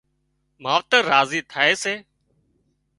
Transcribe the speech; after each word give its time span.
ماوتر 0.63 1.01
راضي 1.11 1.39
ٿائي 1.51 1.73
سي 1.83 1.93